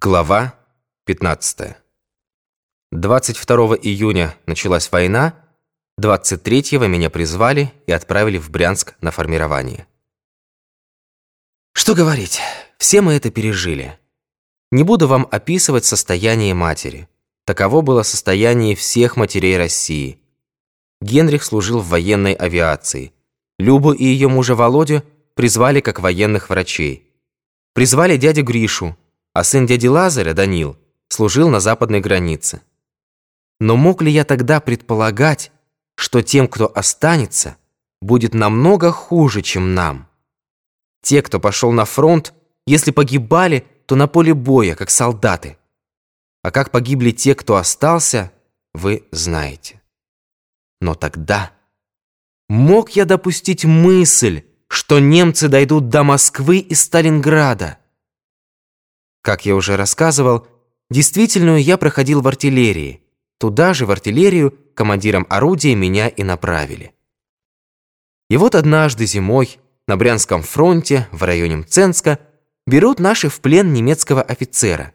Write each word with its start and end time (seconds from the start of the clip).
Глава 0.00 0.54
15. 1.06 1.74
22 2.92 3.56
июня 3.82 4.36
началась 4.46 4.92
война, 4.92 5.34
23-го 6.00 6.86
меня 6.86 7.10
призвали 7.10 7.72
и 7.88 7.90
отправили 7.90 8.38
в 8.38 8.48
Брянск 8.48 8.94
на 9.00 9.10
формирование. 9.10 9.88
Что 11.72 11.96
говорить, 11.96 12.38
все 12.78 13.00
мы 13.00 13.14
это 13.14 13.32
пережили. 13.32 13.98
Не 14.70 14.84
буду 14.84 15.08
вам 15.08 15.26
описывать 15.32 15.84
состояние 15.84 16.54
матери. 16.54 17.08
Таково 17.44 17.80
было 17.80 18.04
состояние 18.04 18.76
всех 18.76 19.16
матерей 19.16 19.58
России. 19.58 20.20
Генрих 21.00 21.42
служил 21.42 21.80
в 21.80 21.88
военной 21.88 22.34
авиации. 22.34 23.12
Любу 23.58 23.92
и 23.92 24.04
ее 24.04 24.28
мужа 24.28 24.54
Володю 24.54 25.02
призвали 25.34 25.80
как 25.80 25.98
военных 25.98 26.50
врачей. 26.50 27.12
Призвали 27.74 28.16
дядю 28.16 28.44
Гришу, 28.44 28.96
а 29.38 29.44
сын 29.44 29.66
дяди 29.66 29.86
Лазаря, 29.86 30.34
Данил, 30.34 30.76
служил 31.06 31.48
на 31.48 31.60
западной 31.60 32.00
границе. 32.00 32.60
Но 33.60 33.76
мог 33.76 34.02
ли 34.02 34.10
я 34.10 34.24
тогда 34.24 34.58
предполагать, 34.58 35.52
что 35.94 36.22
тем, 36.22 36.48
кто 36.48 36.66
останется, 36.76 37.56
будет 38.00 38.34
намного 38.34 38.90
хуже, 38.90 39.42
чем 39.42 39.74
нам? 39.76 40.08
Те, 41.02 41.22
кто 41.22 41.38
пошел 41.38 41.70
на 41.70 41.84
фронт, 41.84 42.34
если 42.66 42.90
погибали, 42.90 43.64
то 43.86 43.94
на 43.94 44.08
поле 44.08 44.34
боя, 44.34 44.74
как 44.74 44.90
солдаты. 44.90 45.56
А 46.42 46.50
как 46.50 46.72
погибли 46.72 47.12
те, 47.12 47.36
кто 47.36 47.54
остался, 47.54 48.32
вы 48.74 49.04
знаете. 49.12 49.80
Но 50.80 50.96
тогда 50.96 51.52
мог 52.48 52.90
я 52.90 53.04
допустить 53.04 53.64
мысль, 53.64 54.42
что 54.66 54.98
немцы 54.98 55.46
дойдут 55.46 55.90
до 55.90 56.02
Москвы 56.02 56.58
и 56.58 56.74
Сталинграда? 56.74 57.77
Как 59.28 59.44
я 59.44 59.56
уже 59.56 59.76
рассказывал, 59.76 60.46
действительную 60.88 61.62
я 61.62 61.76
проходил 61.76 62.22
в 62.22 62.28
артиллерии. 62.28 63.02
Туда 63.38 63.74
же, 63.74 63.84
в 63.84 63.90
артиллерию, 63.90 64.56
командиром 64.72 65.26
орудия 65.28 65.74
меня 65.74 66.08
и 66.08 66.22
направили. 66.22 66.94
И 68.30 68.38
вот 68.38 68.54
однажды 68.54 69.04
зимой 69.04 69.58
на 69.86 69.98
Брянском 69.98 70.42
фронте, 70.42 71.08
в 71.12 71.24
районе 71.24 71.56
Мценска, 71.56 72.20
берут 72.66 73.00
наши 73.00 73.28
в 73.28 73.42
плен 73.42 73.74
немецкого 73.74 74.22
офицера, 74.22 74.94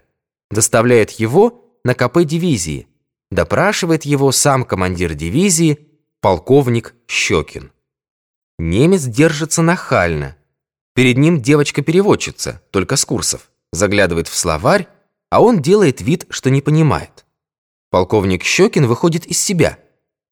доставляют 0.49 1.11
его 1.11 1.77
на 1.83 1.93
КП 1.93 2.23
дивизии, 2.23 2.87
допрашивает 3.29 4.03
его 4.03 4.31
сам 4.31 4.65
командир 4.65 5.13
дивизии, 5.13 5.77
полковник 6.21 6.95
Щекин. 7.05 7.71
Немец 8.57 9.03
держится 9.03 9.61
нахально. 9.61 10.35
Перед 10.95 11.19
ним 11.19 11.39
девочка-переводчица, 11.39 12.63
только 12.71 12.95
с 12.95 13.05
курсов 13.05 13.51
заглядывает 13.73 14.27
в 14.27 14.35
словарь, 14.35 14.87
а 15.29 15.41
он 15.41 15.61
делает 15.61 15.99
вид, 15.99 16.25
что 16.29 16.49
не 16.49 16.61
понимает. 16.61 17.25
Полковник 17.89 18.43
Щекин 18.43 18.85
выходит 18.85 19.25
из 19.25 19.39
себя. 19.39 19.79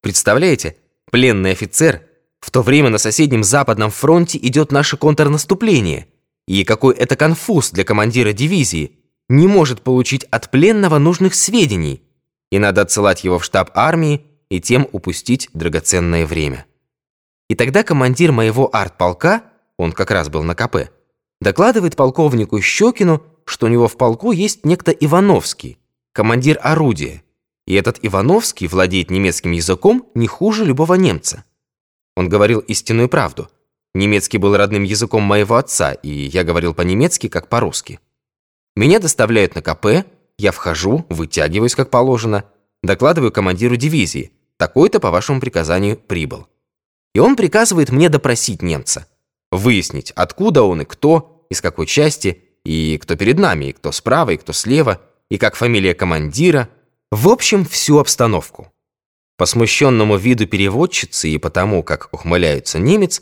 Представляете, 0.02 0.78
пленный 1.12 1.52
офицер, 1.52 2.04
в 2.40 2.50
то 2.50 2.62
время 2.62 2.90
на 2.90 2.98
соседнем 2.98 3.44
Западном 3.44 3.92
фронте 3.92 4.38
идет 4.38 4.72
наше 4.72 4.98
контрнаступление. 4.98 6.08
И 6.48 6.64
какой 6.64 6.96
это 6.96 7.16
конфуз 7.16 7.72
для 7.72 7.84
командира 7.84 8.34
дивизии. 8.34 8.98
Не 9.30 9.48
может 9.48 9.82
получить 9.82 10.24
от 10.26 10.50
пленного 10.50 10.98
нужных 10.98 11.36
сведений. 11.36 12.02
И 12.52 12.60
надо 12.60 12.82
отсылать 12.82 13.24
его 13.24 13.40
в 13.40 13.46
штаб 13.46 13.72
армии 13.76 14.26
и 14.50 14.60
тем 14.60 14.88
упустить 14.92 15.50
драгоценное 15.54 16.26
время. 16.26 16.66
И 17.50 17.56
тогда 17.56 17.84
командир 17.84 18.32
моего 18.32 18.70
артполка, 18.74 19.44
он 19.78 19.94
как 19.94 20.12
раз 20.12 20.30
был 20.30 20.44
на 20.44 20.56
КП, 20.56 20.90
докладывает 21.42 21.96
полковнику 21.96 22.60
Щекину, 22.62 23.24
что 23.46 23.66
у 23.66 23.70
него 23.70 23.88
в 23.88 23.98
полку 23.98 24.32
есть 24.32 24.66
некто 24.66 24.92
Ивановский, 24.92 25.78
командир 26.14 26.60
орудия, 26.62 27.24
и 27.66 27.74
этот 27.74 28.00
Ивановский 28.02 28.68
владеет 28.68 29.12
немецким 29.12 29.52
языком 29.52 30.08
не 30.16 30.28
хуже 30.28 30.66
любого 30.66 30.96
немца. 30.96 31.44
Он 32.16 32.28
говорил 32.30 32.60
истинную 32.60 33.10
правду. 33.10 33.50
Немецкий 33.94 34.38
был 34.38 34.56
родным 34.56 34.84
языком 34.84 35.24
моего 35.24 35.56
отца, 35.56 35.94
и 35.94 36.10
я 36.10 36.44
говорил 36.44 36.74
по-немецки, 36.74 37.28
как 37.28 37.50
по-русски. 37.50 38.00
Меня 38.76 39.00
доставляют 39.00 39.56
на 39.56 39.62
КП, 39.62 40.06
я 40.38 40.52
вхожу, 40.52 41.06
вытягиваюсь, 41.10 41.76
как 41.76 41.90
положено, 41.90 42.46
докладываю 42.82 43.32
командиру 43.32 43.76
дивизии, 43.76 44.32
такой-то 44.58 45.00
по 45.00 45.12
вашему 45.12 45.42
приказанию 45.42 45.98
прибыл. 45.98 46.48
И 47.14 47.20
он 47.20 47.36
приказывает 47.36 47.90
мне 47.90 48.10
допросить 48.10 48.62
немца, 48.62 49.08
выяснить, 49.52 50.12
откуда 50.12 50.64
он 50.64 50.82
и 50.82 50.86
кто, 50.86 51.46
из 51.50 51.60
какой 51.62 51.86
части, 51.86 52.44
и 52.66 52.98
кто 52.98 53.16
перед 53.16 53.40
нами, 53.40 53.66
и 53.66 53.72
кто 53.74 53.92
справа, 53.92 54.32
и 54.32 54.38
кто 54.38 54.54
слева, 54.54 55.02
и 55.30 55.38
как 55.38 55.56
фамилия 55.56 55.94
командира. 55.94 56.70
В 57.12 57.30
общем, 57.30 57.66
всю 57.66 58.00
обстановку. 58.00 58.72
По 59.38 59.46
смущенному 59.46 60.18
виду 60.18 60.48
переводчицы 60.48 61.30
и 61.30 61.38
потому, 61.38 61.84
как 61.84 62.10
ухмыляется 62.12 62.80
немец, 62.80 63.22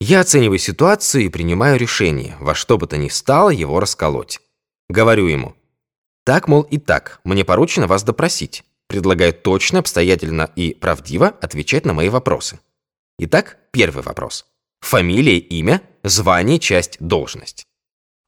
я 0.00 0.20
оцениваю 0.20 0.58
ситуацию 0.58 1.24
и 1.24 1.28
принимаю 1.28 1.78
решение, 1.78 2.36
во 2.40 2.54
что 2.54 2.76
бы 2.76 2.86
то 2.86 2.96
ни 2.96 3.08
стало 3.08 3.50
его 3.50 3.78
расколоть. 3.78 4.40
Говорю 4.88 5.26
ему, 5.26 5.54
так, 6.24 6.48
мол, 6.48 6.62
и 6.62 6.78
так, 6.78 7.20
мне 7.24 7.44
поручено 7.44 7.86
вас 7.86 8.04
допросить. 8.04 8.64
Предлагаю 8.86 9.32
точно, 9.32 9.80
обстоятельно 9.80 10.50
и 10.54 10.74
правдиво 10.74 11.28
отвечать 11.28 11.84
на 11.84 11.94
мои 11.94 12.08
вопросы. 12.08 12.60
Итак, 13.18 13.58
первый 13.72 14.02
вопрос. 14.02 14.46
Фамилия, 14.80 15.38
имя, 15.38 15.82
звание, 16.02 16.58
часть, 16.58 16.96
должность. 17.00 17.64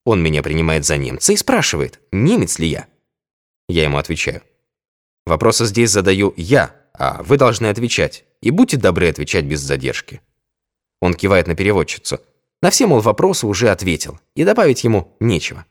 Он 0.05 0.23
меня 0.23 0.43
принимает 0.43 0.85
за 0.85 0.97
немца 0.97 1.33
и 1.33 1.37
спрашивает, 1.37 2.01
немец 2.13 2.59
ли 2.59 2.69
я. 2.69 2.89
Я 3.69 3.85
ему 3.85 3.99
отвечаю. 3.99 4.43
Вопросы 5.27 5.65
здесь 5.65 5.91
задаю 5.91 6.35
я, 6.37 6.77
а 6.93 7.23
вы 7.23 7.39
должны 7.39 7.67
отвечать. 7.67 8.25
И 8.43 8.51
будьте 8.51 8.77
добры 8.77 9.09
отвечать 9.09 9.47
без 9.47 9.61
задержки. 9.61 10.21
Он 11.01 11.15
кивает 11.15 11.47
на 11.47 11.55
переводчицу. 11.55 12.21
На 12.61 12.71
все, 12.71 12.87
мол, 12.87 13.01
вопросы 13.01 13.47
уже 13.47 13.71
ответил, 13.71 14.21
и 14.35 14.45
добавить 14.45 14.85
ему 14.85 15.17
нечего. 15.21 15.67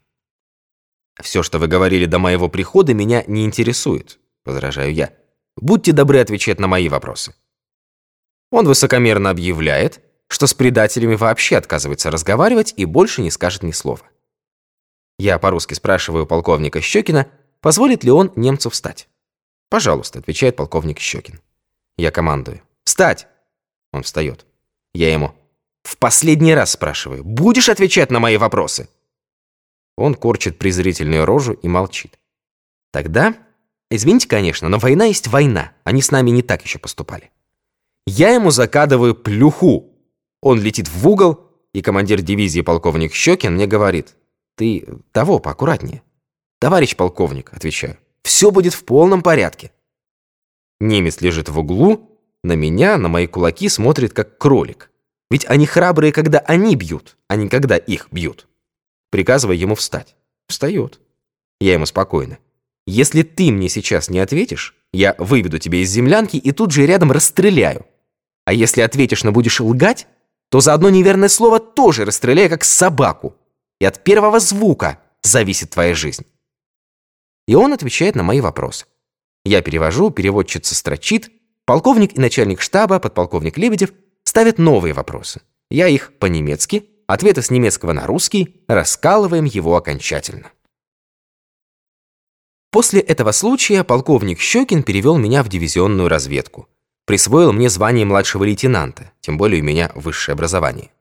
«Все, 1.21 1.43
что 1.43 1.59
вы 1.59 1.67
говорили 1.67 2.05
до 2.05 2.17
моего 2.17 2.49
прихода, 2.49 2.93
меня 2.93 3.23
не 3.27 3.45
интересует»,— 3.45 4.19
возражаю 4.45 4.93
я. 4.93 5.13
«Будьте 5.55 5.91
добры 5.91 6.19
отвечать 6.19 6.59
на 6.59 6.67
мои 6.67 6.89
вопросы». 6.89 7.35
Он 8.51 8.67
высокомерно 8.67 9.29
объявляет, 9.29 10.01
что 10.27 10.47
с 10.47 10.53
предателями 10.53 11.15
вообще 11.15 11.57
отказывается 11.57 12.09
разговаривать 12.09 12.73
и 12.77 12.85
больше 12.85 13.21
не 13.21 13.29
скажет 13.29 13.61
ни 13.61 13.71
слова. 13.71 14.01
Я 15.19 15.39
по-русски 15.39 15.73
спрашиваю 15.73 16.25
полковника 16.25 16.81
Щекина, 16.81 17.27
позволит 17.61 18.03
ли 18.03 18.11
он 18.11 18.31
немцу 18.35 18.69
встать. 18.69 19.07
«Пожалуйста»,— 19.69 20.19
отвечает 20.19 20.55
полковник 20.55 20.99
Щекин. 20.99 21.39
Я 21.97 22.11
командую. 22.11 22.61
«Встать!» 22.83 23.27
Он 23.91 24.03
встает. 24.03 24.45
Я 24.93 25.11
ему. 25.11 25.33
«В 25.83 25.97
последний 25.97 26.53
раз 26.53 26.71
спрашиваю, 26.71 27.23
будешь 27.23 27.69
отвечать 27.69 28.11
на 28.11 28.19
мои 28.19 28.37
вопросы?» 28.37 28.89
Он 29.97 30.15
корчит 30.15 30.57
презрительную 30.57 31.25
рожу 31.25 31.53
и 31.53 31.67
молчит. 31.67 32.17
Тогда, 32.91 33.35
извините, 33.89 34.27
конечно, 34.27 34.69
но 34.69 34.77
война 34.77 35.05
есть 35.05 35.27
война. 35.27 35.71
Они 35.83 36.01
с 36.01 36.11
нами 36.11 36.29
не 36.29 36.41
так 36.41 36.63
еще 36.63 36.79
поступали. 36.79 37.31
Я 38.05 38.31
ему 38.31 38.51
закадываю 38.51 39.15
плюху. 39.15 39.89
Он 40.41 40.61
летит 40.61 40.87
в 40.89 41.07
угол, 41.07 41.49
и 41.73 41.81
командир 41.81 42.21
дивизии 42.21 42.61
полковник 42.61 43.13
Щекин 43.13 43.55
мне 43.55 43.65
говорит, 43.65 44.15
ты 44.55 44.85
того 45.11 45.39
поаккуратнее. 45.39 46.03
Товарищ 46.59 46.95
полковник, 46.95 47.51
отвечаю, 47.53 47.97
все 48.23 48.51
будет 48.51 48.73
в 48.73 48.85
полном 48.85 49.21
порядке. 49.21 49.71
Немец 50.79 51.21
лежит 51.21 51.49
в 51.49 51.59
углу, 51.59 52.19
на 52.43 52.53
меня, 52.53 52.97
на 52.97 53.07
мои 53.07 53.27
кулаки 53.27 53.69
смотрит 53.69 54.13
как 54.13 54.37
кролик. 54.37 54.91
Ведь 55.29 55.45
они 55.47 55.65
храбрые, 55.65 56.11
когда 56.11 56.39
они 56.39 56.75
бьют, 56.75 57.17
а 57.27 57.35
не 57.35 57.49
когда 57.49 57.77
их 57.77 58.07
бьют. 58.11 58.47
Приказывая 59.09 59.55
ему 59.55 59.75
встать. 59.75 60.15
Встает. 60.47 60.99
Я 61.59 61.73
ему 61.73 61.85
спокойно. 61.85 62.37
Если 62.85 63.23
ты 63.23 63.51
мне 63.51 63.69
сейчас 63.69 64.09
не 64.09 64.19
ответишь, 64.19 64.75
я 64.91 65.15
выведу 65.17 65.57
тебя 65.57 65.79
из 65.79 65.89
землянки 65.89 66.37
и 66.37 66.51
тут 66.51 66.71
же 66.71 66.85
рядом 66.85 67.11
расстреляю. 67.11 67.85
А 68.45 68.53
если 68.53 68.81
ответишь, 68.81 69.23
но 69.23 69.31
будешь 69.31 69.61
лгать, 69.61 70.07
то 70.49 70.59
за 70.59 70.73
одно 70.73 70.89
неверное 70.89 71.29
слово 71.29 71.59
тоже 71.59 72.05
расстреляю, 72.05 72.49
как 72.49 72.63
собаку 72.63 73.35
и 73.83 73.85
от 73.85 74.01
первого 74.01 74.39
звука 74.39 74.99
зависит 75.23 75.71
твоя 75.71 75.93
жизнь. 75.93 76.25
И 77.49 77.55
он 77.55 77.73
отвечает 77.73 78.15
на 78.15 78.23
мои 78.23 78.39
вопросы. 78.39 78.85
Я 79.43 79.61
перевожу, 79.61 80.09
переводчица 80.09 80.73
строчит, 80.73 81.29
полковник 81.65 82.15
и 82.15 82.21
начальник 82.21 82.61
штаба, 82.61 82.99
подполковник 82.99 83.57
Лебедев, 83.57 83.91
ставят 84.23 84.57
новые 84.57 84.93
вопросы. 84.93 85.41
Я 85.69 85.89
их 85.89 86.17
по-немецки, 86.17 86.91
ответы 87.07 87.41
с 87.41 87.51
немецкого 87.51 87.91
на 87.91 88.07
русский, 88.07 88.63
раскалываем 88.69 89.43
его 89.43 89.75
окончательно. 89.75 90.53
После 92.71 93.01
этого 93.01 93.33
случая 93.33 93.83
полковник 93.83 94.39
Щекин 94.39 94.83
перевел 94.83 95.17
меня 95.17 95.43
в 95.43 95.49
дивизионную 95.49 96.07
разведку. 96.07 96.69
Присвоил 97.05 97.51
мне 97.51 97.69
звание 97.69 98.05
младшего 98.05 98.45
лейтенанта, 98.45 99.11
тем 99.19 99.37
более 99.37 99.61
у 99.61 99.65
меня 99.65 99.91
высшее 99.93 100.35
образование. 100.35 100.93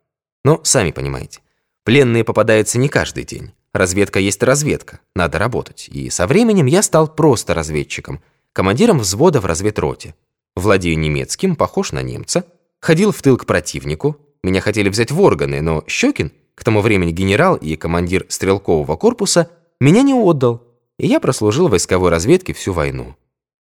Но 0.43 0.61
сами 0.64 0.90
понимаете, 0.90 1.43
Пленные 1.84 2.23
попадаются 2.23 2.79
не 2.79 2.88
каждый 2.88 3.25
день, 3.25 3.52
разведка 3.73 4.20
есть 4.20 4.43
разведка, 4.43 5.00
надо 5.17 5.38
работать. 5.38 5.88
И 5.90 6.11
со 6.11 6.26
временем 6.26 6.67
я 6.67 6.82
стал 6.82 7.08
просто 7.08 7.55
разведчиком, 7.55 8.23
командиром 8.52 9.00
взвода 9.00 9.40
в 9.40 9.46
разведроте. 9.46 10.14
Владею 10.55 10.99
немецким, 10.99 11.56
похож 11.56 11.93
на 11.93 12.02
немца, 12.02 12.44
ходил 12.81 13.11
в 13.11 13.20
тыл 13.20 13.37
к 13.37 13.46
противнику. 13.46 14.17
Меня 14.44 14.61
хотели 14.61 14.88
взять 14.88 15.11
в 15.11 15.20
органы, 15.20 15.61
но 15.61 15.82
Щекин, 15.88 16.31
к 16.55 16.62
тому 16.62 16.82
времени 16.82 17.11
генерал 17.11 17.56
и 17.56 17.75
командир 17.76 18.26
стрелкового 18.29 18.96
корпуса, 18.96 19.50
меня 19.81 20.02
не 20.02 20.14
отдал, 20.14 20.62
и 20.99 21.08
я 21.08 21.19
прослужил 21.19 21.67
в 21.67 21.73
войсковой 21.73 22.11
разведке 22.11 22.52
всю 22.52 22.73
войну. 22.73 23.17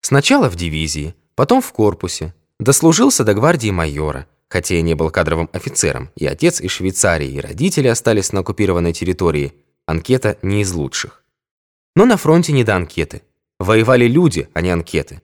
Сначала 0.01 0.49
в 0.49 0.55
дивизии, 0.55 1.13
потом 1.35 1.61
в 1.61 1.71
корпусе, 1.71 2.33
дослужился 2.59 3.23
до 3.23 3.35
гвардии 3.35 3.69
майора– 3.69 4.25
Хотя 4.49 4.75
я 4.75 4.81
не 4.81 4.95
был 4.95 5.09
кадровым 5.09 5.49
офицером, 5.51 6.09
и 6.15 6.25
отец 6.25 6.61
из 6.61 6.71
Швейцарии, 6.71 7.29
и 7.29 7.41
родители 7.41 7.87
остались 7.87 8.31
на 8.31 8.41
оккупированной 8.41 8.93
территории, 8.93 9.53
анкета 9.85 10.37
не 10.41 10.61
из 10.61 10.71
лучших. 10.71 11.23
Но 11.95 12.05
на 12.05 12.17
фронте 12.17 12.53
не 12.53 12.63
до 12.63 12.75
анкеты. 12.75 13.23
Воевали 13.59 14.07
люди, 14.07 14.49
а 14.53 14.61
не 14.61 14.69
анкеты. 14.69 15.21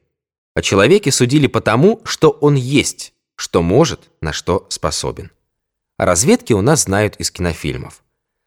О 0.56 0.62
человеке 0.62 1.12
судили 1.12 1.48
потому, 1.48 2.02
что 2.04 2.32
он 2.32 2.56
есть, 2.56 3.14
что 3.36 3.62
может, 3.62 4.12
на 4.22 4.34
что 4.34 4.66
способен. 4.70 5.32
О 5.98 6.06
разведке 6.06 6.54
у 6.54 6.62
нас 6.62 6.84
знают 6.84 7.16
из 7.18 7.32
кинофильмов. 7.32 8.04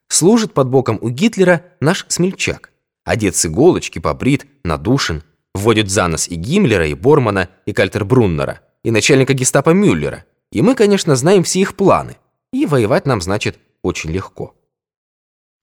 Служит 0.08 0.52
под 0.52 0.68
боком 0.68 0.98
у 1.00 1.08
Гитлера 1.08 1.64
наш 1.80 2.04
смельчак. 2.08 2.70
Одет 3.04 3.34
с 3.36 3.46
иголочки, 3.46 3.98
побрит, 3.98 4.46
надушен. 4.62 5.22
Вводит 5.54 5.88
за 5.88 6.06
нос 6.06 6.28
и 6.28 6.34
Гиммлера, 6.34 6.86
и 6.86 6.94
Бормана, 6.94 7.48
и 7.64 7.72
Кальтербруннера, 7.72 8.60
и 8.82 8.90
начальника 8.90 9.32
гестапо 9.32 9.70
Мюллера– 9.70 10.26
и 10.52 10.62
мы, 10.62 10.74
конечно, 10.74 11.16
знаем 11.16 11.42
все 11.42 11.60
их 11.60 11.74
планы. 11.74 12.16
И 12.52 12.66
воевать 12.66 13.06
нам, 13.06 13.20
значит, 13.20 13.58
очень 13.82 14.10
легко. 14.10 14.54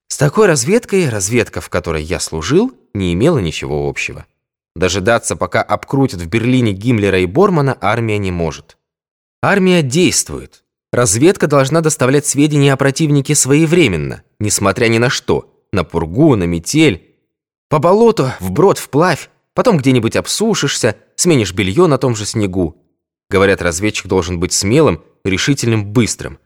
С 0.08 0.18
такой 0.18 0.48
разведкой, 0.48 1.10
разведка, 1.10 1.62
в 1.62 1.70
которой 1.70 2.04
я 2.04 2.20
служил, 2.20 2.72
не 2.94 3.14
имела 3.14 3.40
ничего 3.40 3.90
общего. 3.90 4.26
Дожидаться, 4.76 5.36
пока 5.36 5.62
обкрутят 5.62 6.22
в 6.22 6.28
Берлине 6.28 6.74
Гиммлера 6.74 7.20
и 7.20 7.26
Бормана, 7.26 7.78
армия 7.80 8.18
не 8.18 8.32
может. 8.32 8.78
Армия 9.42 9.82
действует. 9.82 10.64
Разведка 10.92 11.48
должна 11.48 11.82
доставлять 11.82 12.26
сведения 12.26 12.74
о 12.74 12.78
противнике 12.78 13.34
своевременно, 13.34 14.24
несмотря 14.40 14.88
ни 14.88 15.00
на 15.00 15.10
что. 15.10 15.52
На 15.72 15.84
пургу, 15.84 16.36
на 16.36 16.44
метель. 16.44 17.16
По 17.68 17.80
болоту, 17.80 18.32
вброд, 18.40 18.78
вплавь. 18.78 19.30
Потом 19.56 19.78
где-нибудь 19.78 20.16
обсушишься, 20.16 20.96
сменишь 21.16 21.54
белье 21.54 21.88
на 21.88 21.98
том 21.98 22.16
же 22.16 22.26
снегу. 22.26 22.83
Говорят, 23.30 23.62
разведчик 23.62 24.08
должен 24.08 24.40
быть 24.40 24.54
смелым, 24.54 25.04
решительным, 25.24 25.86
быстрым. 25.86 26.40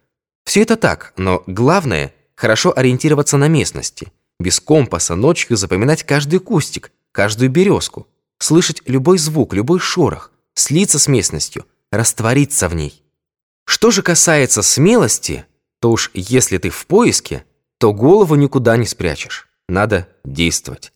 Все 0.46 0.62
это 0.62 0.76
так, 0.76 1.14
но 1.18 1.44
главное– 1.48 2.14
хорошо 2.36 2.72
ориентироваться 2.76 3.38
на 3.38 3.48
местности. 3.48 4.12
Без 4.40 4.60
компаса 4.60 5.16
ночью 5.16 5.58
запоминать 5.58 6.04
каждый 6.04 6.40
кустик, 6.40 6.92
каждую 7.12 7.50
березку. 7.50 8.08
Слышать 8.40 8.84
любой 8.86 9.18
звук, 9.18 9.54
любой 9.54 9.80
шорох, 9.80 10.32
слиться 10.54 11.00
с 11.00 11.08
местностью, 11.08 11.66
раствориться 11.92 12.70
в 12.70 12.76
ней. 12.76 13.04
Что 13.66 13.92
же 13.92 14.04
касается 14.04 14.62
смелости, 14.62 15.46
то 15.82 15.92
уж 15.92 16.12
если 16.14 16.58
ты 16.58 16.70
в 16.70 16.86
поиске, 16.86 17.44
то 17.80 17.94
голову 17.94 18.36
никуда 18.36 18.78
не 18.78 18.86
спрячешь. 18.86 19.48
Надо 19.68 20.08
действовать. 20.24 20.94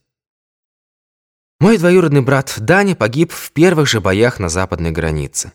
Мой 1.60 1.78
двоюродный 1.78 2.22
брат 2.22 2.54
Даня 2.58 2.96
погиб 2.96 3.30
в 3.30 3.52
первых 3.52 3.86
же 3.86 4.00
боях 4.00 4.40
на 4.40 4.48
западной 4.48 4.90
границе. 4.90 5.52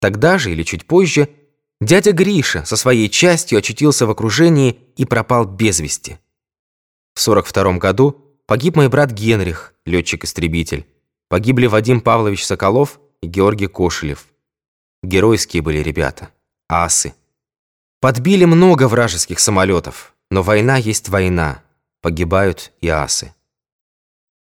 Тогда 0.00 0.38
же 0.38 0.50
или 0.50 0.62
чуть 0.62 0.86
позже 0.86 1.28
дядя 1.80 2.12
Гриша 2.12 2.64
со 2.64 2.76
своей 2.76 3.08
частью 3.08 3.58
очутился 3.58 4.06
в 4.06 4.10
окружении 4.10 4.78
и 4.96 5.04
пропал 5.04 5.44
без 5.44 5.80
вести. 5.80 6.18
В 7.14 7.20
42 7.20 7.78
году 7.78 8.36
погиб 8.46 8.76
мой 8.76 8.88
брат 8.88 9.12
Генрих, 9.12 9.74
летчик-истребитель. 9.84 10.86
Погибли 11.28 11.66
Вадим 11.66 12.00
Павлович 12.00 12.44
Соколов 12.44 12.98
и 13.22 13.26
Георгий 13.26 13.68
Кошелев. 13.68 14.26
Геройские 15.02 15.62
были 15.62 15.78
ребята, 15.78 16.30
асы. 16.68 17.14
Подбили 18.00 18.46
много 18.46 18.88
вражеских 18.88 19.38
самолетов, 19.38 20.14
но 20.30 20.42
война 20.42 20.76
есть 20.76 21.08
война, 21.08 21.62
погибают 22.00 22.72
и 22.80 22.88
асы. 22.88 23.34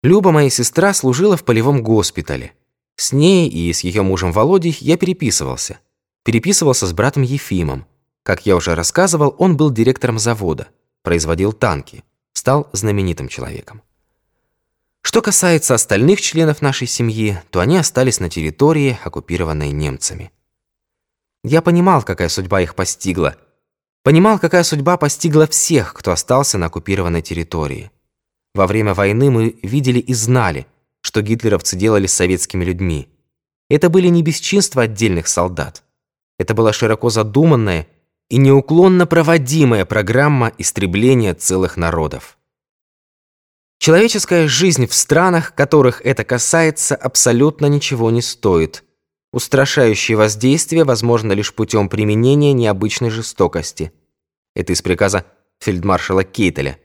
Люба, 0.03 0.33
моя 0.33 0.51
сестра, 0.51 0.95
служила 0.95 1.37
в 1.37 1.45
полевом 1.45 1.83
госпитале. 1.83 2.55
С 2.97 3.13
ней 3.13 3.49
и 3.49 3.73
с 3.73 3.81
ее 3.81 4.03
мужем 4.03 4.33
Володей 4.33 4.77
я 4.81 4.97
переписывался. 4.97 5.79
Переписывался 6.25 6.87
с 6.87 6.93
братом 6.93 7.23
Ефимом. 7.23 7.87
Как 8.23 8.47
я 8.47 8.55
уже 8.57 8.75
рассказывал, 8.75 9.35
он 9.39 9.57
был 9.57 9.71
директором 9.71 10.19
завода, 10.19 10.69
производил 11.03 11.53
танки, 11.53 12.05
стал 12.33 12.69
знаменитым 12.73 13.29
человеком. 13.29 13.83
Что 15.03 15.21
касается 15.21 15.75
остальных 15.75 16.21
членов 16.21 16.63
нашей 16.63 16.87
семьи, 16.87 17.39
то 17.51 17.59
они 17.59 17.77
остались 17.77 18.21
на 18.21 18.31
территории, 18.31 18.99
оккупированной 19.03 19.73
немцами. 19.73 20.31
Я 21.43 21.61
понимал, 21.61 22.03
какая 22.03 22.29
судьба 22.29 22.61
их 22.61 22.77
постигла. 22.77 23.37
Понимал, 24.05 24.39
какая 24.39 24.63
судьба 24.63 24.97
постигла 24.97 25.49
всех, 25.49 25.93
кто 25.93 26.13
остался 26.13 26.57
на 26.57 26.67
оккупированной 26.67 27.21
территории. 27.21 27.91
Во 28.55 28.67
время 28.69 28.95
войны 28.95 29.31
мы 29.31 29.57
видели 29.63 29.99
и 29.99 30.15
знали, 30.15 30.67
что 31.13 31.21
гитлеровцы 31.21 31.77
делали 31.77 32.07
с 32.07 32.15
советскими 32.15 32.65
людьми. 32.65 33.07
Это 33.69 33.91
были 33.91 34.09
не 34.09 34.23
бесчинства 34.23 34.85
отдельных 34.85 35.29
солдат. 35.29 35.85
Это 36.39 36.55
была 36.55 36.73
широко 36.73 37.11
задуманная 37.11 37.87
и 38.31 38.39
неуклонно 38.39 39.07
проводимая 39.07 39.85
программа 39.85 40.53
истребления 40.57 41.35
целых 41.35 41.77
народов. 41.77 42.39
Человеческая 43.79 44.49
жизнь 44.49 44.87
в 44.87 44.95
странах, 44.95 45.55
которых 45.55 46.01
это 46.01 46.25
касается, 46.25 46.97
абсолютно 46.97 47.67
ничего 47.67 48.11
не 48.11 48.23
стоит. 48.23 48.83
Устрашающее 49.35 50.17
воздействие 50.17 50.85
возможно 50.85 51.33
лишь 51.33 51.53
путем 51.53 51.91
применения 51.91 52.55
необычной 52.55 53.11
жестокости. 53.11 53.93
Это 54.55 54.73
из 54.73 54.81
приказа 54.81 55.27
фельдмаршала 55.61 56.25
Кейтеля. 56.25 56.79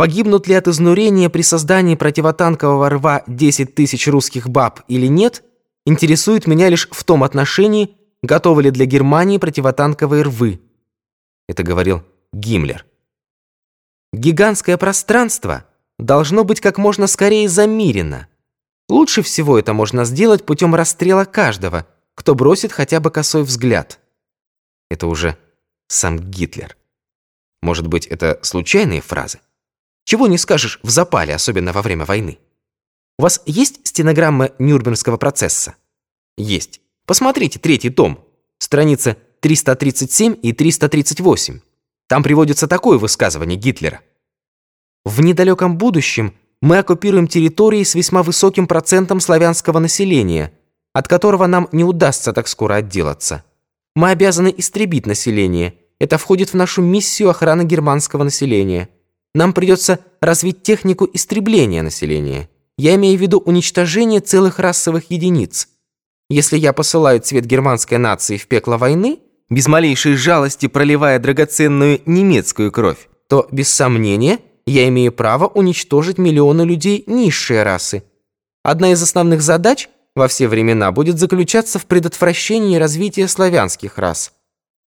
Погибнут 0.00 0.46
ли 0.46 0.54
от 0.54 0.66
изнурения 0.66 1.28
при 1.28 1.42
создании 1.42 1.94
противотанкового 1.94 2.88
рва 2.88 3.22
10 3.26 3.74
тысяч 3.74 4.08
русских 4.08 4.48
баб 4.48 4.80
или 4.88 5.06
нет, 5.06 5.44
интересует 5.84 6.46
меня 6.46 6.70
лишь 6.70 6.88
в 6.90 7.04
том 7.04 7.22
отношении, 7.22 7.98
готовы 8.22 8.62
ли 8.62 8.70
для 8.70 8.86
Германии 8.86 9.36
противотанковые 9.36 10.22
рвы. 10.22 10.58
Это 11.50 11.62
говорил 11.64 12.02
Гиммлер. 12.32 12.86
Гигантское 14.14 14.78
пространство 14.78 15.66
должно 15.98 16.44
быть 16.44 16.62
как 16.62 16.78
можно 16.78 17.06
скорее 17.06 17.46
замирено. 17.50 18.26
Лучше 18.88 19.20
всего 19.20 19.58
это 19.58 19.74
можно 19.74 20.06
сделать 20.06 20.46
путем 20.46 20.74
расстрела 20.74 21.26
каждого, 21.26 21.86
кто 22.14 22.34
бросит 22.34 22.72
хотя 22.72 23.00
бы 23.00 23.10
косой 23.10 23.42
взгляд. 23.42 24.00
Это 24.88 25.08
уже 25.08 25.36
сам 25.88 26.18
Гитлер. 26.18 26.78
Может 27.60 27.86
быть, 27.86 28.06
это 28.06 28.38
случайные 28.40 29.02
фразы? 29.02 29.40
Чего 30.04 30.26
не 30.26 30.38
скажешь 30.38 30.80
в 30.82 30.90
запале, 30.90 31.34
особенно 31.34 31.72
во 31.72 31.82
время 31.82 32.04
войны. 32.04 32.38
У 33.18 33.22
вас 33.22 33.42
есть 33.46 33.86
стенограмма 33.86 34.50
Нюрнбергского 34.58 35.16
процесса? 35.16 35.74
Есть. 36.36 36.80
Посмотрите 37.06 37.58
третий 37.58 37.90
том, 37.90 38.24
страницы 38.58 39.16
337 39.40 40.36
и 40.42 40.52
338. 40.52 41.60
Там 42.08 42.22
приводится 42.22 42.66
такое 42.66 42.98
высказывание 42.98 43.58
Гитлера. 43.58 44.00
В 45.04 45.20
недалеком 45.20 45.78
будущем 45.78 46.34
мы 46.60 46.78
оккупируем 46.78 47.26
территории 47.26 47.84
с 47.84 47.94
весьма 47.94 48.22
высоким 48.22 48.66
процентом 48.66 49.20
славянского 49.20 49.78
населения, 49.78 50.52
от 50.92 51.08
которого 51.08 51.46
нам 51.46 51.68
не 51.72 51.84
удастся 51.84 52.32
так 52.32 52.48
скоро 52.48 52.74
отделаться. 52.74 53.44
Мы 53.94 54.10
обязаны 54.10 54.54
истребить 54.56 55.06
население. 55.06 55.74
Это 55.98 56.18
входит 56.18 56.50
в 56.50 56.54
нашу 56.54 56.82
миссию 56.82 57.30
охраны 57.30 57.64
германского 57.64 58.24
населения. 58.24 58.88
Нам 59.34 59.52
придется 59.52 60.00
развить 60.20 60.62
технику 60.62 61.08
истребления 61.12 61.82
населения. 61.82 62.48
Я 62.76 62.94
имею 62.96 63.18
в 63.18 63.20
виду 63.20 63.38
уничтожение 63.38 64.20
целых 64.20 64.58
расовых 64.58 65.10
единиц. 65.10 65.68
Если 66.28 66.56
я 66.56 66.72
посылаю 66.72 67.20
цвет 67.20 67.44
германской 67.44 67.98
нации 67.98 68.36
в 68.36 68.46
пекло 68.46 68.76
войны, 68.76 69.18
без 69.48 69.66
малейшей 69.66 70.14
жалости 70.14 70.66
проливая 70.66 71.18
драгоценную 71.18 72.00
немецкую 72.06 72.72
кровь, 72.72 73.08
то, 73.28 73.48
без 73.50 73.68
сомнения, 73.68 74.38
я 74.66 74.88
имею 74.88 75.12
право 75.12 75.46
уничтожить 75.46 76.18
миллионы 76.18 76.62
людей 76.62 77.04
низшей 77.06 77.62
расы. 77.62 78.04
Одна 78.62 78.92
из 78.92 79.02
основных 79.02 79.42
задач 79.42 79.88
во 80.14 80.28
все 80.28 80.48
времена 80.48 80.92
будет 80.92 81.18
заключаться 81.18 81.78
в 81.78 81.86
предотвращении 81.86 82.76
развития 82.76 83.26
славянских 83.26 83.98
рас. 83.98 84.32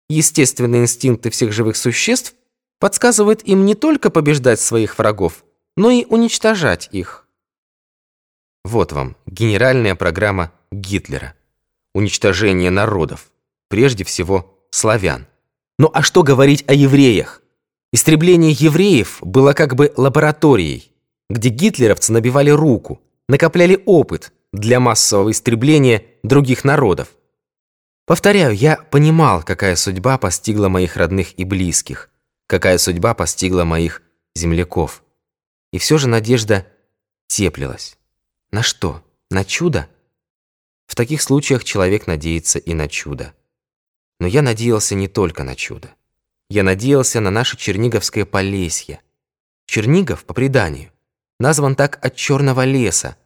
Естественные 0.09 0.83
инстинкты 0.83 1.31
всех 1.31 1.53
живых 1.53 1.77
существ 1.77 2.35
подсказывает 2.79 3.47
им 3.47 3.65
не 3.65 3.75
только 3.75 4.11
побеждать 4.11 4.61
своих 4.61 4.99
врагов, 4.99 5.45
но 5.77 5.91
и 5.91 6.05
уничтожать 6.05 6.89
их. 6.93 7.27
Вот 8.65 8.93
вам 8.93 9.17
генеральная 9.27 9.95
программа 9.95 10.53
Гитлера. 10.71 11.35
Уничтожение 11.95 12.71
народов, 12.71 13.31
прежде 13.69 14.05
всего 14.05 14.59
славян. 14.71 15.27
Ну 15.79 15.91
а 15.93 16.03
что 16.03 16.23
говорить 16.23 16.65
о 16.69 16.75
евреях? 16.75 17.43
Истребление 17.93 18.53
евреев 18.53 19.19
было 19.23 19.55
как 19.55 19.75
бы 19.75 19.93
лабораторией, 19.97 20.93
где 21.31 21.49
гитлеровцы 21.49 22.13
набивали 22.13 22.51
руку, 22.51 23.01
накопляли 23.29 23.83
опыт 23.87 24.33
для 24.53 24.81
массового 24.81 25.31
истребления 25.31 26.05
других 26.23 26.65
народов. 26.65 27.09
Повторяю, 28.07 28.55
я 28.55 28.77
понимал, 28.77 29.43
какая 29.43 29.77
судьба 29.77 30.19
постигла 30.19 30.69
моих 30.69 30.97
родных 30.97 31.39
и 31.39 31.45
близких, 31.45 32.11
какая 32.49 32.79
судьба 32.79 33.15
постигла 33.15 33.63
моих 33.65 34.03
земляков. 34.35 35.05
И 35.71 35.79
все 35.79 35.99
же 35.99 36.09
надежда 36.09 36.67
теплилась. 37.29 37.97
На 38.51 38.63
что? 38.63 39.05
На 39.31 39.45
чудо? 39.45 39.89
В 40.87 40.97
таких 40.97 41.21
случаях 41.21 41.63
человек 41.63 42.07
надеется 42.07 42.59
и 42.59 42.73
на 42.73 42.89
чудо. 42.89 43.35
Но 44.19 44.27
я 44.27 44.41
надеялся 44.41 44.95
не 44.95 45.07
только 45.07 45.45
на 45.45 45.55
чудо. 45.55 45.95
Я 46.49 46.63
надеялся 46.63 47.21
на 47.21 47.31
наше 47.31 47.59
Черниговское 47.59 48.25
Полесье. 48.25 49.03
Чернигов, 49.67 50.25
по 50.25 50.33
преданию, 50.33 50.91
назван 51.39 51.77
так 51.77 52.03
от 52.05 52.17
черного 52.17 52.65
леса, 52.65 53.19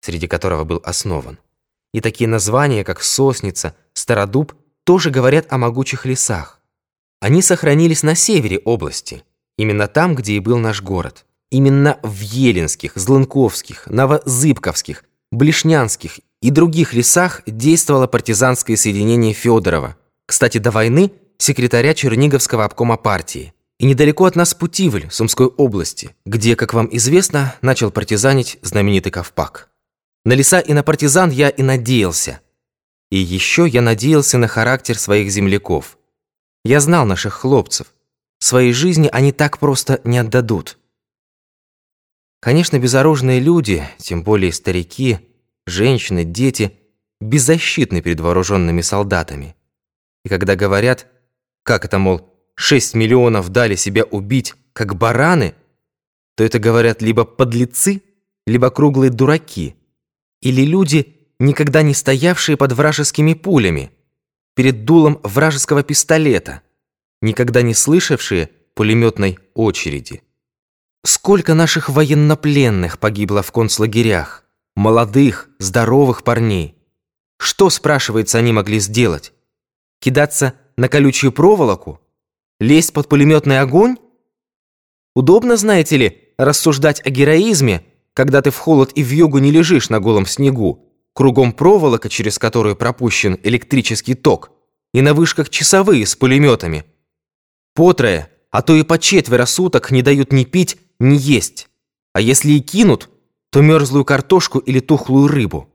среди 0.00 0.26
которого 0.26 0.64
был 0.64 0.80
основан. 0.82 1.38
И 1.92 2.00
такие 2.00 2.26
названия, 2.26 2.84
как 2.84 3.02
Сосница, 3.02 3.76
Стародуб, 3.92 4.54
тоже 4.84 5.10
говорят 5.10 5.52
о 5.52 5.58
могучих 5.58 6.06
лесах. 6.06 6.61
Они 7.22 7.40
сохранились 7.40 8.02
на 8.02 8.16
севере 8.16 8.58
области, 8.64 9.22
именно 9.56 9.86
там, 9.86 10.16
где 10.16 10.32
и 10.32 10.40
был 10.40 10.58
наш 10.58 10.82
город. 10.82 11.24
Именно 11.52 12.00
в 12.02 12.18
Еленских, 12.18 12.96
Злынковских, 12.96 13.86
Новозыбковских, 13.86 15.04
Блишнянских 15.30 16.18
и 16.40 16.50
других 16.50 16.94
лесах 16.94 17.42
действовало 17.46 18.08
партизанское 18.08 18.76
соединение 18.76 19.34
Федорова. 19.34 19.96
Кстати, 20.26 20.58
до 20.58 20.72
войны 20.72 21.12
секретаря 21.38 21.94
Черниговского 21.94 22.64
обкома 22.64 22.96
партии. 22.96 23.54
И 23.78 23.86
недалеко 23.86 24.24
от 24.24 24.34
нас 24.34 24.52
Путивль, 24.52 25.06
Сумской 25.08 25.46
области, 25.46 26.16
где, 26.26 26.56
как 26.56 26.74
вам 26.74 26.88
известно, 26.90 27.54
начал 27.62 27.92
партизанить 27.92 28.58
знаменитый 28.62 29.12
Ковпак. 29.12 29.70
На 30.24 30.32
леса 30.32 30.58
и 30.58 30.72
на 30.72 30.82
партизан 30.82 31.30
я 31.30 31.50
и 31.50 31.62
надеялся. 31.62 32.40
И 33.12 33.16
еще 33.16 33.68
я 33.68 33.80
надеялся 33.80 34.38
на 34.38 34.48
характер 34.48 34.98
своих 34.98 35.30
земляков. 35.30 35.98
Я 36.64 36.80
знал 36.80 37.06
наших 37.06 37.34
хлопцев. 37.34 37.92
Своей 38.38 38.72
жизни 38.72 39.08
они 39.12 39.32
так 39.32 39.58
просто 39.58 40.00
не 40.04 40.18
отдадут. 40.18 40.78
Конечно, 42.40 42.78
безоружные 42.78 43.40
люди, 43.40 43.86
тем 43.98 44.22
более 44.22 44.52
старики, 44.52 45.18
женщины, 45.66 46.24
дети, 46.24 46.72
беззащитны 47.20 48.02
перед 48.02 48.20
вооруженными 48.20 48.80
солдатами. 48.80 49.54
И 50.24 50.28
когда 50.28 50.56
говорят, 50.56 51.06
как 51.62 51.84
это, 51.84 51.98
мол, 51.98 52.28
6 52.56 52.94
миллионов 52.94 53.48
дали 53.48 53.76
себя 53.76 54.04
убить, 54.04 54.54
как 54.72 54.96
бараны, 54.96 55.54
то 56.36 56.44
это 56.44 56.58
говорят 56.58 57.02
либо 57.02 57.24
подлецы, 57.24 58.02
либо 58.46 58.70
круглые 58.70 59.10
дураки, 59.10 59.76
или 60.40 60.62
люди, 60.62 61.16
никогда 61.38 61.82
не 61.82 61.94
стоявшие 61.94 62.56
под 62.56 62.72
вражескими 62.72 63.34
пулями, 63.34 63.92
перед 64.54 64.84
дулом 64.84 65.20
вражеского 65.22 65.82
пистолета, 65.82 66.62
никогда 67.20 67.62
не 67.62 67.74
слышавшие 67.74 68.50
пулеметной 68.74 69.38
очереди. 69.54 70.22
Сколько 71.04 71.54
наших 71.54 71.88
военнопленных 71.88 72.98
погибло 72.98 73.42
в 73.42 73.50
концлагерях, 73.50 74.44
молодых, 74.76 75.48
здоровых 75.58 76.22
парней. 76.22 76.76
Что, 77.38 77.70
спрашивается, 77.70 78.38
они 78.38 78.52
могли 78.52 78.78
сделать? 78.78 79.32
Кидаться 80.00 80.54
на 80.76 80.88
колючую 80.88 81.32
проволоку? 81.32 82.00
Лезть 82.60 82.92
под 82.92 83.08
пулеметный 83.08 83.60
огонь? 83.60 83.96
Удобно, 85.14 85.56
знаете 85.56 85.96
ли, 85.96 86.34
рассуждать 86.38 87.04
о 87.04 87.10
героизме, 87.10 87.84
когда 88.14 88.40
ты 88.42 88.50
в 88.50 88.56
холод 88.56 88.92
и 88.94 89.02
в 89.02 89.10
югу 89.10 89.38
не 89.38 89.50
лежишь 89.50 89.90
на 89.90 90.00
голом 90.00 90.26
снегу, 90.26 90.91
кругом 91.14 91.52
проволока, 91.52 92.08
через 92.08 92.38
которую 92.38 92.76
пропущен 92.76 93.38
электрический 93.42 94.14
ток, 94.14 94.50
и 94.92 95.00
на 95.00 95.14
вышках 95.14 95.50
часовые 95.50 96.06
с 96.06 96.16
пулеметами. 96.16 96.84
По 97.74 97.92
трое, 97.92 98.30
а 98.50 98.62
то 98.62 98.74
и 98.74 98.82
по 98.82 98.98
четверо 98.98 99.46
суток 99.46 99.90
не 99.90 100.02
дают 100.02 100.32
ни 100.32 100.44
пить, 100.44 100.78
ни 100.98 101.16
есть. 101.16 101.68
А 102.12 102.20
если 102.20 102.52
и 102.52 102.60
кинут, 102.60 103.08
то 103.50 103.60
мерзлую 103.62 104.04
картошку 104.04 104.58
или 104.58 104.80
тухлую 104.80 105.28
рыбу. 105.28 105.68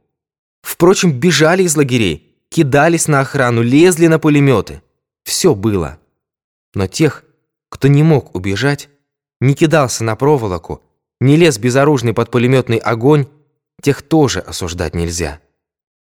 Впрочем, 0.62 1.12
бежали 1.12 1.64
из 1.64 1.76
лагерей, 1.76 2.36
кидались 2.50 3.08
на 3.08 3.22
охрану, 3.22 3.62
лезли 3.62 4.08
на 4.08 4.20
пулеметы. 4.20 4.82
Все 5.24 5.56
было. 5.56 6.00
Но 6.74 6.88
тех, 6.88 7.24
кто 7.70 7.88
не 7.88 8.04
мог 8.04 8.36
убежать, 8.36 8.90
не 9.40 9.54
кидался 9.54 10.04
на 10.04 10.16
проволоку, 10.16 10.84
не 11.20 11.36
лез 11.36 11.58
безоружный 11.58 12.14
под 12.14 12.32
пулеметный 12.32 12.78
огонь, 12.78 13.28
тех 13.82 14.02
тоже 14.02 14.40
осуждать 14.40 14.96
нельзя. 14.96 15.42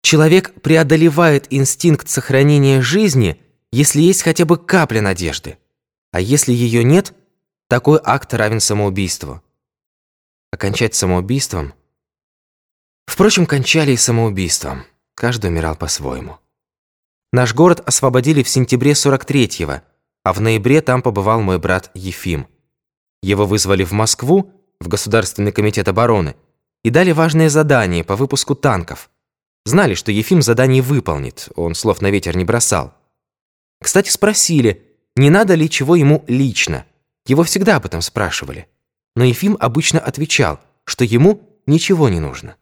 Человек 0.02 0.60
преодолевает 0.62 1.46
инстинкт 1.50 2.08
сохранения 2.08 2.80
жизни, 2.80 3.40
если 3.70 4.00
есть 4.00 4.22
хотя 4.22 4.44
бы 4.44 4.56
капля 4.56 5.02
надежды. 5.02 5.58
А 6.12 6.20
если 6.20 6.52
ее 6.52 6.82
нет, 6.82 7.14
такой 7.68 8.00
акт 8.02 8.32
равен 8.34 8.60
самоубийству. 8.60 9.42
Окончать 10.50 10.94
самоубийством? 10.94 11.74
Впрочем, 13.06 13.46
кончали 13.46 13.92
и 13.92 13.96
самоубийством. 13.96 14.84
Каждый 15.14 15.50
умирал 15.50 15.76
по-своему. 15.76 16.38
Наш 17.32 17.54
город 17.54 17.80
освободили 17.86 18.42
в 18.42 18.48
сентябре 18.48 18.92
43-го, 18.92 19.82
а 20.24 20.32
в 20.32 20.40
ноябре 20.40 20.80
там 20.80 21.02
побывал 21.02 21.40
мой 21.40 21.58
брат 21.58 21.90
Ефим. 21.94 22.48
Его 23.22 23.46
вызвали 23.46 23.84
в 23.84 23.92
Москву, 23.92 24.52
в 24.80 24.88
Государственный 24.88 25.52
комитет 25.52 25.86
обороны, 25.88 26.34
и 26.82 26.90
дали 26.90 27.12
важное 27.12 27.48
задание 27.48 28.04
по 28.04 28.16
выпуску 28.16 28.54
танков. 28.54 29.10
Знали, 29.64 29.94
что 29.94 30.12
Ефим 30.12 30.42
задание 30.42 30.82
выполнит, 30.82 31.48
он 31.56 31.74
слов 31.74 32.00
на 32.00 32.10
ветер 32.10 32.36
не 32.36 32.44
бросал. 32.44 32.94
Кстати, 33.82 34.10
спросили, 34.10 34.82
не 35.16 35.30
надо 35.30 35.54
ли 35.54 35.68
чего 35.68 35.96
ему 35.96 36.24
лично. 36.26 36.86
Его 37.26 37.42
всегда 37.44 37.76
об 37.76 37.86
этом 37.86 38.02
спрашивали. 38.02 38.68
Но 39.16 39.24
Ефим 39.24 39.56
обычно 39.60 40.00
отвечал, 40.00 40.60
что 40.84 41.04
ему 41.04 41.60
ничего 41.66 42.08
не 42.08 42.20
нужно. 42.20 42.56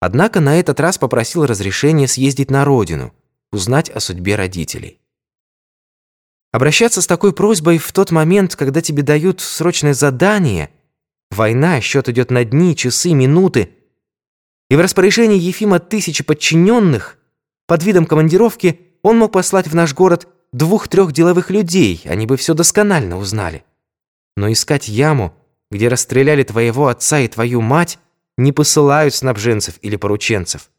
Однако 0.00 0.40
на 0.40 0.58
этот 0.58 0.80
раз 0.80 0.98
попросил 0.98 1.46
разрешения 1.46 2.08
съездить 2.08 2.50
на 2.50 2.64
родину– 2.64 3.12
узнать 3.52 3.88
о 3.90 4.00
судьбе 4.00 4.36
родителей. 4.36 5.00
Обращаться 6.52 7.00
с 7.00 7.06
такой 7.06 7.32
просьбой 7.32 7.78
в 7.78 7.92
тот 7.92 8.10
момент, 8.10 8.54
когда 8.54 8.80
тебе 8.80 9.02
дают 9.02 9.40
срочное 9.40 9.94
задание, 9.94 10.70
война, 11.34 11.80
счет 11.80 12.08
идет 12.08 12.30
на 12.30 12.44
дни, 12.44 12.74
часы, 12.74 13.12
минуты, 13.12 13.70
и 14.70 14.76
в 14.76 14.80
распоряжении 14.80 15.38
Ефима 15.38 15.78
тысячи 15.78 16.24
подчиненных, 16.24 17.18
под 17.66 17.82
видом 17.82 18.06
командировки 18.06 18.80
он 19.02 19.18
мог 19.18 19.32
послать 19.32 19.68
в 19.68 19.74
наш 19.74 19.94
город 19.94 20.28
двух-трех 20.52 21.12
деловых 21.12 21.50
людей, 21.50 22.02
они 22.06 22.26
бы 22.26 22.36
все 22.36 22.54
досконально 22.54 23.18
узнали. 23.18 23.64
Но 24.36 24.50
искать 24.50 24.88
яму, 24.88 25.34
где 25.70 25.88
расстреляли 25.88 26.42
твоего 26.42 26.88
отца 26.88 27.20
и 27.20 27.28
твою 27.28 27.60
мать, 27.60 27.98
не 28.36 28.52
посылают 28.52 29.14
снабженцев 29.14 29.78
или 29.82 29.96
порученцев. 29.96 30.70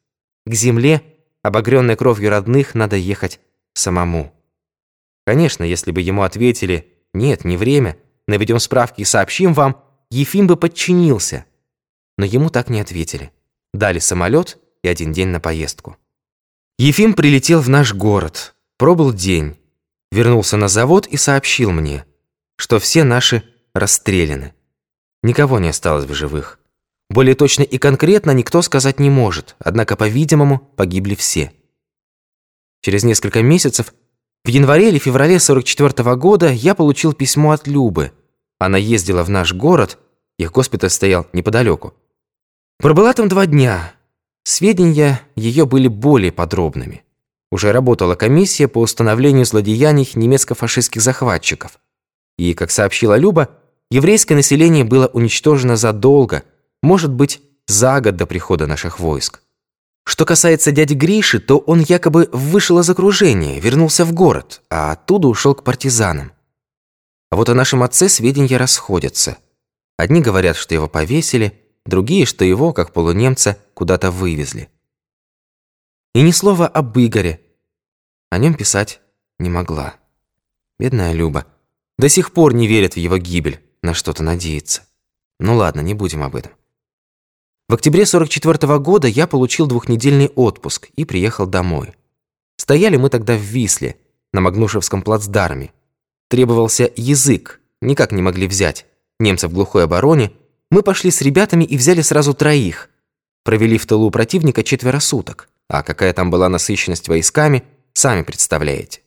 К 0.46 0.54
земле– 0.54 1.02
обогренной 1.46 1.96
кровью 1.96 2.32
родных, 2.32 2.74
надо 2.74 2.96
ехать 2.96 3.40
самому. 3.74 4.34
Конечно, 5.26 5.64
если 5.64 5.92
бы 5.92 6.02
ему 6.02 6.24
ответили 6.24 6.92
«нет, 7.14 7.46
не 7.46 7.56
время, 7.56 7.98
наведем 8.28 8.60
справки 8.60 9.02
и 9.02 9.06
сообщим 9.06 9.54
вам», 9.54 9.85
Ефим 10.16 10.48
бы 10.48 10.56
подчинился. 10.56 11.44
Но 12.18 12.24
ему 12.24 12.50
так 12.50 12.70
не 12.70 12.80
ответили. 12.80 13.34
Дали 13.74 14.00
самолет 14.00 14.58
и 14.82 14.88
один 14.88 15.12
день 15.12 15.28
на 15.28 15.42
поездку. 15.42 15.98
Ефим 16.78 17.16
прилетел 17.16 17.60
в 17.60 17.68
наш 17.68 17.94
город, 17.94 18.56
пробыл 18.78 19.12
день, 19.12 19.58
вернулся 20.14 20.56
на 20.56 20.70
завод 20.70 21.06
и 21.06 21.18
сообщил 21.18 21.72
мне, 21.72 22.06
что 22.56 22.80
все 22.80 23.04
наши 23.04 23.44
расстреляны. 23.74 24.54
Никого 25.22 25.60
не 25.60 25.68
осталось 25.68 26.06
в 26.06 26.14
живых. 26.14 26.62
Более 27.10 27.36
точно 27.36 27.64
и 27.64 27.78
конкретно 27.78 28.32
никто 28.32 28.62
сказать 28.62 29.02
не 29.02 29.10
может, 29.10 29.58
однако, 29.60 29.98
по-видимому, 29.98 30.60
погибли 30.78 31.16
все. 31.16 31.52
Через 32.80 33.04
несколько 33.04 33.42
месяцев, 33.42 33.94
в 34.46 34.48
январе 34.48 34.88
или 34.88 34.98
феврале 34.98 35.42
44 35.42 35.90
-го 35.90 36.16
года, 36.16 36.50
я 36.54 36.74
получил 36.74 37.12
письмо 37.12 37.52
от 37.52 37.68
Любы. 37.68 38.14
Она 38.60 38.78
ездила 38.78 39.22
в 39.22 39.30
наш 39.30 39.54
город, 39.54 40.00
их 40.38 40.52
госпиталь 40.52 40.90
стоял 40.90 41.28
неподалеку. 41.34 41.94
Пробыла 42.80 43.14
там 43.14 43.28
два 43.28 43.46
дня. 43.46 43.94
Сведения 44.44 45.22
ее 45.36 45.66
были 45.66 45.88
более 45.88 46.32
подробными. 46.32 47.04
Уже 47.52 47.72
работала 47.72 48.16
комиссия 48.16 48.68
по 48.68 48.80
установлению 48.80 49.46
злодеяний 49.46 50.10
немецко-фашистских 50.14 51.02
захватчиков. 51.02 51.80
И, 52.38 52.54
как 52.54 52.72
сообщила 52.72 53.18
Люба, 53.18 53.50
еврейское 53.90 54.36
население 54.36 54.84
было 54.84 55.08
уничтожено 55.08 55.76
задолго– 55.76 56.44
может 56.86 57.12
быть, 57.12 57.42
за 57.68 58.00
год 58.00 58.16
до 58.16 58.28
прихода 58.28 58.68
наших 58.68 59.00
войск. 59.00 59.42
Что 60.08 60.24
касается 60.24 60.72
дяди 60.72 60.94
Гриши, 60.94 61.40
то 61.40 61.58
он 61.58 61.80
якобы 61.80 62.30
вышел 62.32 62.78
из 62.78 62.88
окружения, 62.88 63.60
вернулся 63.60 64.06
в 64.06 64.14
город, 64.14 64.62
а 64.70 64.92
оттуда 64.92 65.28
ушел 65.28 65.56
к 65.56 65.64
партизанам. 65.64 66.32
А 67.32 67.38
вот 67.38 67.50
о 67.50 67.56
нашем 67.56 67.82
отце 67.82 68.08
сведения 68.08 68.58
расходятся. 68.58 69.38
Одни 69.98 70.22
говорят, 70.22 70.56
что 70.56 70.74
его 70.74 70.88
повесили, 70.88 71.62
другие, 71.86 72.26
что 72.26 72.44
его, 72.44 72.74
как 72.74 72.92
полунемца, 72.92 73.58
куда-то 73.74 74.12
вывезли. 74.12 74.70
И 76.14 76.22
ни 76.22 76.32
слова 76.32 76.68
об 76.68 76.98
Игоре. 76.98 77.42
О 78.30 78.38
нем 78.38 78.54
писать 78.54 79.02
не 79.40 79.50
могла. 79.50 79.96
Бедная 80.80 81.14
Люба. 81.14 81.46
До 81.98 82.10
сих 82.10 82.34
пор 82.34 82.54
не 82.54 82.68
верит 82.68 82.96
в 82.96 82.98
его 82.98 83.18
гибель, 83.18 83.62
на 83.82 83.94
что-то 83.94 84.24
надеется. 84.24 84.84
Ну 85.40 85.56
ладно, 85.56 85.82
не 85.82 85.94
будем 85.94 86.24
об 86.24 86.36
этом. 86.36 86.52
В 87.68 87.74
октябре 87.74 88.06
44 88.06 88.68
-го 88.68 88.80
года 88.80 89.08
я 89.08 89.28
получил 89.28 89.68
двухнедельный 89.68 90.28
отпуск 90.28 90.90
и 90.96 91.06
приехал 91.06 91.48
домой. 91.48 91.94
Стояли 92.58 92.98
мы 92.98 93.10
тогда 93.10 93.36
в 93.36 93.42
Висле, 93.42 93.98
на 94.34 94.42
Магнушевском 94.42 95.02
плацдарме. 95.02 95.72
Требовался 96.28 96.92
язык, 96.96 97.62
никак 97.82 98.12
не 98.12 98.22
могли 98.22 98.48
взять. 98.48 98.86
Немцев 99.20 99.52
в 99.52 99.54
глухой 99.54 99.84
обороне. 99.84 100.32
Мы 100.72 100.82
пошли 100.84 101.12
с 101.12 101.22
ребятами 101.22 101.64
и 101.64 101.78
взяли 101.78 102.02
сразу 102.02 102.34
троих. 102.34 102.90
Провели 103.44 103.78
в 103.78 103.86
тылу 103.86 104.12
противника 104.12 104.64
четверо 104.64 105.00
суток. 105.00 105.50
А 105.70 105.84
какая 105.84 106.14
там 106.14 106.30
была 106.30 106.50
насыщенность 106.50 107.08
войсками, 107.08 107.64
сами 107.94 108.24
представляете. 108.24 109.02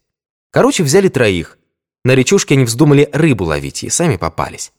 Короче, 0.50 0.82
взяли 0.82 1.08
троих. 1.08 1.58
На 2.04 2.14
речушке 2.14 2.54
они 2.54 2.64
вздумали 2.64 3.08
рыбу 3.12 3.44
ловить 3.44 3.84
и 3.84 3.90
сами 3.90 4.16
попались. 4.16 4.72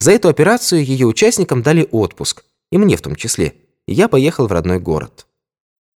За 0.00 0.12
эту 0.12 0.28
операцию 0.28 0.84
ее 0.84 1.06
участникам 1.06 1.62
дали 1.62 1.88
отпуск, 1.90 2.44
и 2.70 2.78
мне 2.78 2.96
в 2.96 3.02
том 3.02 3.16
числе, 3.16 3.54
и 3.86 3.94
я 3.94 4.08
поехал 4.08 4.46
в 4.46 4.52
родной 4.52 4.78
город. 4.78 5.26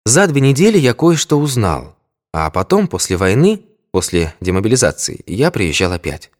За 0.06 0.26
две 0.28 0.42
недели 0.42 0.78
я 0.78 0.94
кое-что 0.94 1.38
узнал, 1.38 1.98
а 2.32 2.50
потом, 2.50 2.88
после 2.88 3.18
войны, 3.18 3.66
после 3.92 4.34
демобилизации, 4.40 5.22
я 5.26 5.52
приезжал 5.52 5.92
опять. 5.92 6.32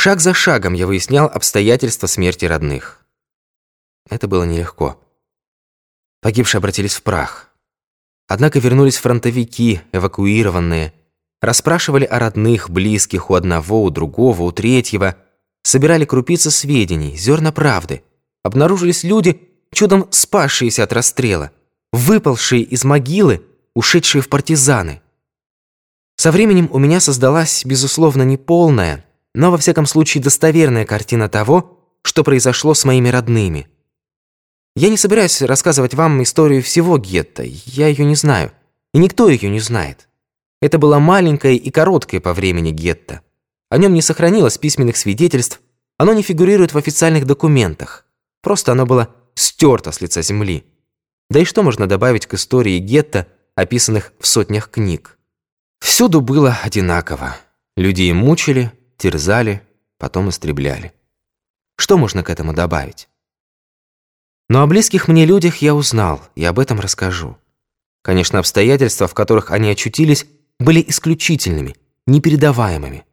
Шаг 0.00 0.20
за 0.20 0.32
шагом 0.32 0.74
я 0.74 0.86
выяснял 0.86 1.26
обстоятельства 1.26 2.06
смерти 2.06 2.44
родных. 2.44 3.04
Это 4.08 4.28
было 4.28 4.44
нелегко. 4.44 5.02
Погибшие 6.20 6.60
обратились 6.60 6.94
в 6.94 7.02
прах. 7.02 7.50
Однако 8.28 8.60
вернулись 8.60 8.96
фронтовики, 8.96 9.80
эвакуированные, 9.90 10.94
расспрашивали 11.42 12.04
о 12.04 12.20
родных, 12.20 12.70
близких 12.70 13.28
у 13.28 13.34
одного, 13.34 13.82
у 13.82 13.90
другого, 13.90 14.42
у 14.42 14.52
третьего, 14.52 15.16
собирали 15.64 16.04
крупицы 16.04 16.52
сведений, 16.52 17.16
зерна 17.16 17.50
правды. 17.50 18.04
Обнаружились 18.44 19.02
люди, 19.02 19.50
чудом 19.72 20.06
спасшиеся 20.12 20.84
от 20.84 20.92
расстрела, 20.92 21.50
выпалшие 21.92 22.62
из 22.62 22.84
могилы, 22.84 23.44
ушедшие 23.74 24.22
в 24.22 24.28
партизаны. 24.28 25.02
Со 26.14 26.30
временем 26.30 26.68
у 26.70 26.78
меня 26.78 27.00
создалась, 27.00 27.64
безусловно, 27.64 28.22
неполная, 28.22 29.04
но 29.38 29.52
во 29.52 29.56
всяком 29.56 29.86
случае 29.86 30.20
достоверная 30.20 30.84
картина 30.84 31.28
того, 31.28 31.78
что 32.02 32.24
произошло 32.24 32.74
с 32.74 32.84
моими 32.84 33.08
родными. 33.08 33.68
Я 34.74 34.88
не 34.88 34.96
собираюсь 34.96 35.40
рассказывать 35.42 35.94
вам 35.94 36.20
историю 36.24 36.60
всего 36.60 36.98
гетто, 36.98 37.44
я 37.44 37.86
ее 37.86 38.04
не 38.04 38.16
знаю, 38.16 38.50
и 38.92 38.98
никто 38.98 39.28
ее 39.28 39.48
не 39.48 39.60
знает. 39.60 40.08
Это 40.60 40.78
было 40.78 40.98
маленькое 40.98 41.54
и 41.54 41.70
короткое 41.70 42.20
по 42.20 42.34
времени 42.34 42.72
гетто. 42.72 43.20
О 43.70 43.78
нем 43.78 43.94
не 43.94 44.02
сохранилось 44.02 44.58
письменных 44.58 44.96
свидетельств, 44.96 45.60
оно 45.98 46.14
не 46.14 46.22
фигурирует 46.22 46.74
в 46.74 46.78
официальных 46.78 47.24
документах. 47.24 48.06
Просто 48.42 48.72
оно 48.72 48.86
было 48.86 49.14
стерто 49.36 49.92
с 49.92 50.00
лица 50.00 50.20
земли. 50.20 50.64
Да 51.30 51.38
и 51.38 51.44
что 51.44 51.62
можно 51.62 51.86
добавить 51.86 52.26
к 52.26 52.34
истории 52.34 52.80
гетто, 52.80 53.28
описанных 53.54 54.12
в 54.18 54.26
сотнях 54.26 54.68
книг? 54.68 55.16
Всюду 55.78 56.22
было 56.22 56.58
одинаково. 56.60 57.36
Людей 57.76 58.12
мучили, 58.12 58.72
терзали, 58.98 59.62
потом 59.96 60.28
истребляли. 60.28 60.92
Что 61.76 61.96
можно 61.96 62.22
к 62.22 62.30
этому 62.30 62.52
добавить? 62.52 63.08
Но 64.48 64.62
о 64.62 64.66
близких 64.66 65.08
мне 65.08 65.24
людях 65.24 65.58
я 65.58 65.74
узнал, 65.74 66.22
и 66.34 66.44
об 66.44 66.58
этом 66.58 66.80
расскажу. 66.80 67.38
Конечно, 68.02 68.38
обстоятельства, 68.38 69.06
в 69.06 69.14
которых 69.14 69.50
они 69.50 69.70
очутились, 69.70 70.26
были 70.58 70.84
исключительными, 70.86 71.76
непередаваемыми. 72.06 73.04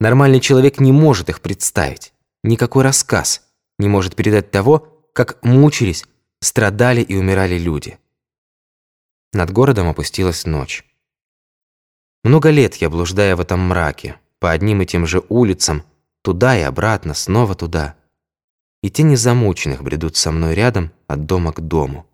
Нормальный 0.00 0.40
человек 0.40 0.80
не 0.80 0.92
может 0.92 1.28
их 1.28 1.40
представить. 1.40 2.12
Никакой 2.42 2.84
рассказ 2.84 3.46
не 3.78 3.88
может 3.88 4.14
передать 4.14 4.50
того, 4.50 5.08
как 5.12 5.42
мучились, 5.42 6.04
страдали 6.40 7.00
и 7.00 7.16
умирали 7.16 7.56
люди. 7.58 7.98
Над 9.32 9.50
городом 9.50 9.88
опустилась 9.88 10.44
ночь. 10.44 10.84
Много 12.22 12.50
лет 12.50 12.76
я 12.76 12.90
блуждая 12.90 13.34
в 13.36 13.40
этом 13.40 13.60
мраке, 13.60 14.20
по 14.40 14.50
одним 14.50 14.82
и 14.82 14.86
тем 14.86 15.06
же 15.06 15.22
улицам, 15.28 15.84
туда 16.22 16.58
и 16.58 16.62
обратно, 16.62 17.14
снова 17.14 17.54
туда. 17.54 17.96
И 18.82 18.90
тени 18.90 19.16
замученных 19.16 19.82
бредут 19.82 20.16
со 20.16 20.30
мной 20.30 20.54
рядом 20.54 20.92
от 21.06 21.26
дома 21.26 21.52
к 21.52 21.60
дому. 21.60 22.06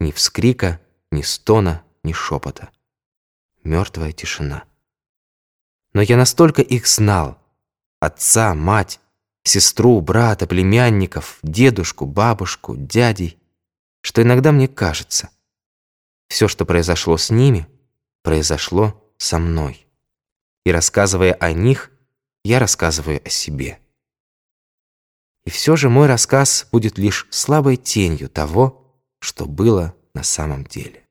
Ни 0.00 0.10
вскрика, 0.10 0.80
ни 1.10 1.22
стона, 1.22 1.82
ни 2.02 2.12
шепота. 2.12 2.70
Мертвая 3.64 4.12
тишина. 4.12 4.64
Но 5.92 6.00
я 6.00 6.16
настолько 6.16 6.62
их 6.62 6.86
знал. 6.86 7.38
Отца, 8.00 8.54
мать, 8.54 9.00
сестру, 9.44 10.00
брата, 10.00 10.46
племянников, 10.46 11.38
дедушку, 11.42 12.06
бабушку, 12.06 12.74
дядей, 12.76 13.38
что 14.00 14.22
иногда 14.22 14.52
мне 14.52 14.68
кажется, 14.68 15.30
все, 16.28 16.48
что 16.48 16.64
произошло 16.64 17.16
с 17.16 17.30
ними, 17.30 17.68
произошло 18.22 19.00
со 19.18 19.38
мной. 19.38 19.86
И 20.64 20.70
рассказывая 20.70 21.34
о 21.34 21.52
них, 21.52 21.90
я 22.44 22.58
рассказываю 22.58 23.20
о 23.24 23.28
себе. 23.28 23.78
И 25.44 25.50
все 25.50 25.76
же 25.76 25.88
мой 25.88 26.06
рассказ 26.06 26.68
будет 26.70 26.98
лишь 26.98 27.26
слабой 27.30 27.76
тенью 27.76 28.28
того, 28.28 29.02
что 29.18 29.46
было 29.46 29.94
на 30.14 30.22
самом 30.22 30.64
деле. 30.64 31.01